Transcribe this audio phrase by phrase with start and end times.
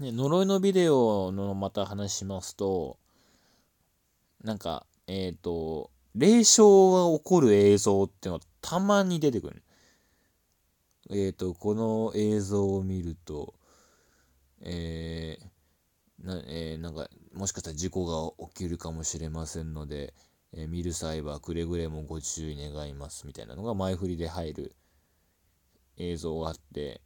[0.00, 2.98] ね、呪いのビデオのまた話しますと、
[4.42, 9.62] なんか、えっ、ー、と、霊障が起こる映像っていうのはたまに出てくる。
[11.10, 13.54] えっ、ー、と、この映像を見ると、
[14.62, 20.14] えー、な、えー、なんか、もしかしたら事故が起きるかもしれませんので、
[20.54, 24.74] えー、見る際はくれぐれもご注意願いますみたいなのが前振りで入る
[25.98, 27.02] 映像があって、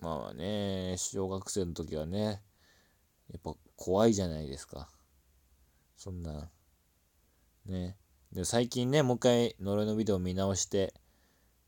[0.00, 2.42] まあね、小学生の時はね、
[3.30, 4.88] やっぱ怖いじゃないですか。
[5.96, 6.50] そんな、
[7.64, 7.96] ね。
[8.32, 10.92] で、最近ね、もう一回呪いのビデオ見直して、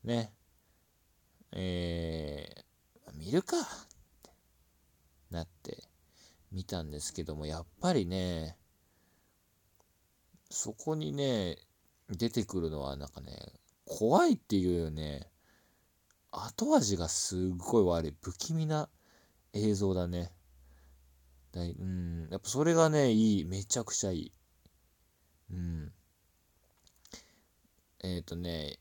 [0.03, 0.31] ね、
[1.51, 3.61] えー、見るかっ
[4.23, 4.31] て
[5.31, 5.83] なって
[6.51, 8.55] 見たんですけども、やっぱりね、
[10.49, 11.57] そこにね、
[12.09, 13.53] 出てくるのはなんかね、
[13.85, 15.27] 怖いっていうよね、
[16.31, 18.89] 後味がすっごい悪い、不気味な
[19.53, 20.31] 映像だね。
[21.51, 23.45] だいうん、やっぱそれがね、いい。
[23.45, 24.31] めちゃくちゃいい。
[25.51, 25.91] うん。
[28.03, 28.77] えっ、ー、とね、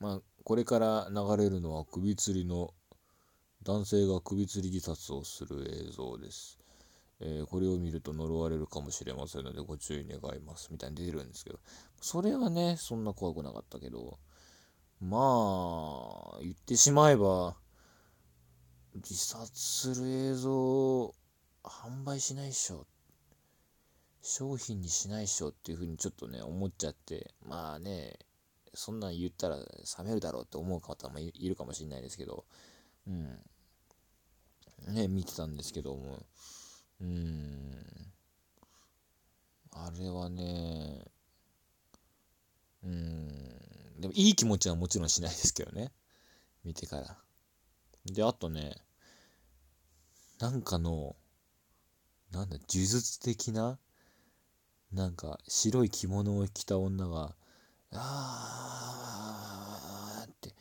[0.00, 2.72] まあ、これから流れるのは首吊りの、
[3.62, 6.58] 男性が首吊り自殺をする映像です。
[7.18, 10.68] えー、これを見ると呪われるかもしれませんのでご注意願います。
[10.70, 11.58] みたいに出てるんですけど、
[12.00, 14.18] それはね、そんな怖くなかったけど、
[15.00, 15.18] ま
[16.34, 17.56] あ、言ってしまえば、
[18.94, 21.14] 自殺する映像、
[21.62, 22.86] 販売しないっしょ。
[24.22, 28.18] 商品にしないっしょっていうふうにちょっとね、思っちゃって、まあね、
[28.74, 29.64] そんなん言ったら冷
[30.04, 32.44] めるだろうって思う方もいるかもしれないですけど、
[33.06, 33.38] うん。
[34.94, 36.26] ね、見てたんですけども、
[37.00, 38.12] うん。
[39.72, 40.75] あれはね、
[43.98, 45.92] でもいい気持ちはもちろんしないですけどね。
[46.64, 47.16] 見てから。
[48.06, 48.76] で、あとね、
[50.38, 51.16] なんかの、
[52.30, 53.78] なんだ、呪術的な、
[54.92, 57.34] なんか白い着物を着た女が、
[57.92, 60.54] あーって、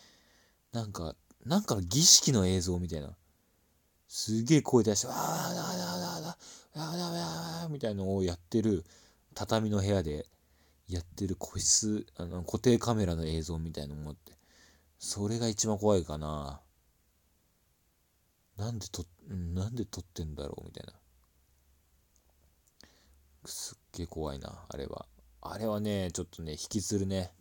[0.71, 3.15] なんか、なんか儀式の映像みたいな。
[4.07, 7.09] すげえ声出して、あーあーあーあーあー
[7.59, 8.85] あーあーみたいのをやってる
[9.33, 10.27] 畳の部屋で
[10.87, 14.33] やってる個室、あの固定カメラの映像みたいのもあって、
[14.99, 16.61] それが一番怖いかな。
[18.57, 20.93] なんで撮、なんで撮ってんだろうみたいな。
[23.45, 25.05] すっげえ怖いな、あれは。
[25.41, 27.31] あれはね、ちょっとね、引きずるね。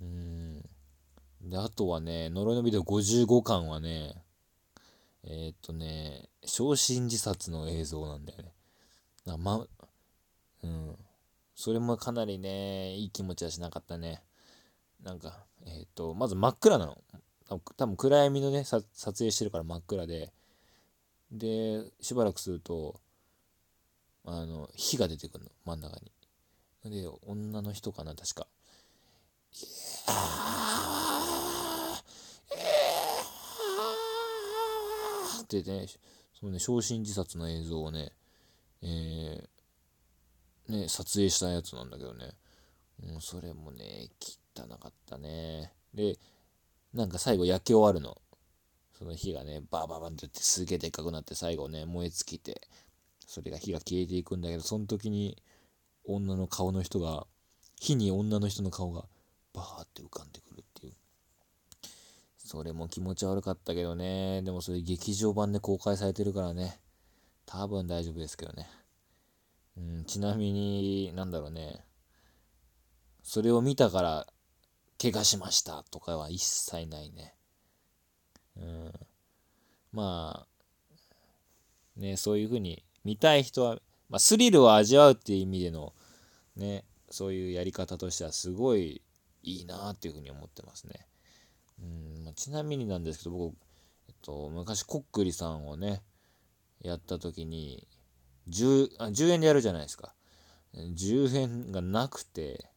[0.00, 0.62] うん。
[1.42, 4.22] で、あとはね、呪いのビデオ55巻はね、
[5.24, 8.52] えー、っとね、焼身自殺の映像なんだよね。
[9.36, 9.66] ま、
[11.58, 14.22] それもかなりね、いい気持ちはしなかったね。
[15.02, 16.96] なんか、えっ、ー、と、まず真っ暗なの。
[17.48, 20.32] 多分暗闇のね、撮影してるから真っ暗で、
[21.32, 23.00] で、しばらくすると、
[24.24, 25.98] あの、火が出てくるの、真ん中
[26.84, 26.92] に。
[27.02, 28.46] で、女の人かな、確か。
[35.42, 35.86] ってね、
[36.38, 38.12] そのね、焼身自殺の映像をね、
[38.80, 39.48] えー、
[40.68, 42.32] ね、撮影したやつなんだけどね。
[43.02, 44.10] うん、それもね、
[44.54, 45.72] 汚かったね。
[45.94, 46.18] で、
[46.92, 48.20] なんか最後焼け終わるの。
[48.98, 52.68] その火がね、バーバーバンってってすげえでっかくなって最後ね、燃え尽きて、
[53.26, 55.40] それが火が消えていくんだけど、その時に
[56.04, 57.26] 女の顔の人が、
[57.80, 59.04] 火に女の人の顔が
[59.52, 60.94] バーって浮かんでくるっていう。
[62.36, 64.42] それも気持ち悪かったけどね。
[64.42, 66.80] でもそれ劇場版で公開されてるからね。
[67.46, 68.68] 多分大丈夫ですけどね。
[70.08, 71.84] ちなみに、なんだろうね。
[73.22, 74.26] それを見たから、
[75.00, 77.34] 怪我しましたとかは一切ないね。
[78.56, 78.92] うん。
[79.92, 83.76] まあ、ね、そういうふうに見たい人は、
[84.08, 85.92] まあ、スリルを味わうっていう意味での、
[86.56, 89.02] ね、そういうやり方としてはすごい
[89.42, 91.06] いいなっていうふうに思ってますね。
[91.80, 93.56] うんまあ、ちなみになんですけど、僕、
[94.08, 96.02] えっと、昔コックリさんをね、
[96.80, 97.86] やった時に、
[98.48, 100.14] 10, あ10円でやるじゃないですか。
[100.74, 102.70] 10円がなくて、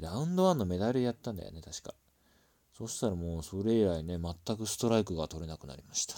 [0.00, 1.94] ラウンド1のメダルやったんだよね、確か。
[2.76, 6.14] そしたらもうそれ以来ね、全くストライクが取れなくなりました。